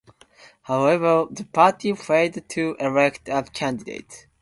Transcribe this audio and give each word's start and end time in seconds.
However, 0.63 1.27
the 1.29 1.43
party 1.43 1.93
failed 1.93 2.49
to 2.49 2.75
elect 2.79 3.29
a 3.29 3.43
candidate. 3.43 4.25